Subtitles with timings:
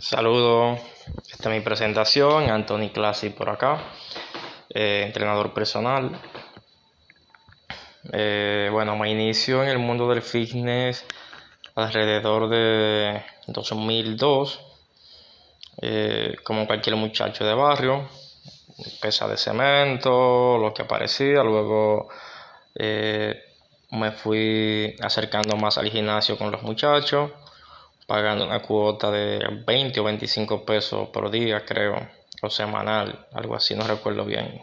[0.00, 0.78] Saludos,
[1.28, 3.82] esta es mi presentación, Anthony Classic por acá,
[4.70, 6.12] eh, entrenador personal.
[8.12, 11.04] Eh, bueno, me inicio en el mundo del fitness
[11.74, 14.60] alrededor de 2002,
[15.82, 18.08] eh, como cualquier muchacho de barrio,
[19.02, 22.08] pesa de cemento, lo que parecía, luego
[23.90, 27.32] me fui acercando más al gimnasio con los muchachos
[28.08, 32.08] pagando una cuota de 20 o 25 pesos por día, creo,
[32.40, 34.62] o semanal, algo así, no recuerdo bien.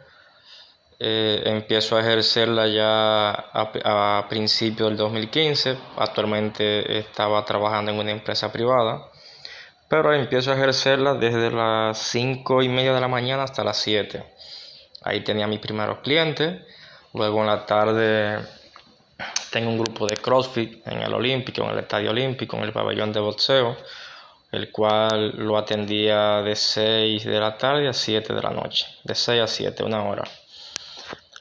[1.00, 5.78] Eh, empiezo a ejercerla ya a, a principios del 2015.
[5.98, 9.12] Actualmente estaba trabajando en una empresa privada
[9.88, 14.24] pero empiezo a ejercerla desde las 5 y media de la mañana hasta las 7.
[15.04, 16.62] Ahí tenía mis primeros clientes.
[17.14, 18.40] Luego en la tarde
[19.52, 23.14] tengo un grupo de CrossFit en el Olímpico, en el Estadio Olímpico, en el pabellón
[23.14, 23.78] de boxeo,
[24.52, 29.16] el cual lo atendía de 6 de la tarde a 7 de la noche, de
[29.16, 30.24] 6 a 7, una hora.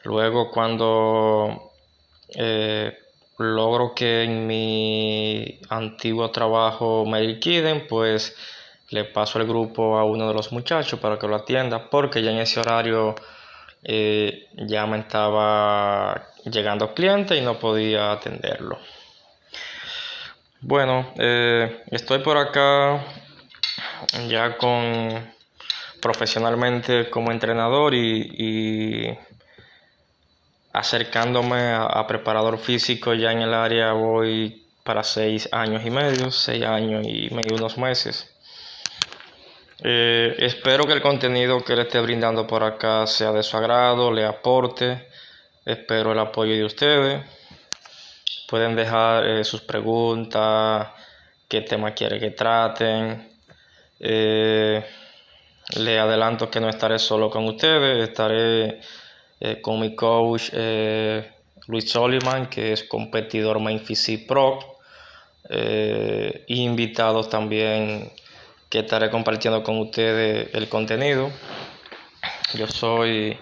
[0.05, 1.73] Luego cuando
[2.29, 2.97] eh,
[3.39, 8.37] logro que en mi antiguo trabajo me liquiden, pues
[8.91, 12.31] le paso el grupo a uno de los muchachos para que lo atienda, porque ya
[12.31, 13.15] en ese horario
[13.83, 18.79] eh, ya me estaba llegando cliente y no podía atenderlo.
[20.61, 23.05] Bueno, eh, estoy por acá
[24.29, 25.35] ya con
[26.01, 29.17] profesionalmente como entrenador y
[30.77, 36.65] acercándome a, preparador físico ya en el área voy para seis años y medio, seis
[36.65, 38.31] años y medio, unos meses.
[39.83, 44.13] Eh, espero que el contenido que le esté brindando por acá sea de su agrado,
[44.13, 45.09] le aporte.
[45.65, 47.25] Espero el apoyo de ustedes.
[48.47, 50.89] Pueden dejar eh, sus preguntas,
[51.49, 53.33] qué tema quiere que traten.
[53.99, 54.85] Eh,
[55.79, 58.81] le adelanto que no estaré solo con ustedes, estaré
[59.39, 61.31] eh, con mi coach eh,
[61.67, 64.59] Luis Soliman, que es competidor Main Physique Pro,
[65.51, 68.11] eh, invitados también
[68.71, 71.31] que estaré compartiendo con ustedes el contenido.
[72.55, 73.37] Yo soy,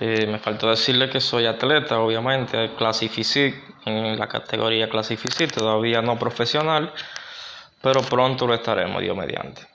[0.00, 2.70] me faltó decirle que soy atleta, obviamente,
[3.08, 6.92] Physique, en la categoría Physique, todavía no profesional,
[7.82, 9.71] pero pronto lo estaremos, Dios mediante.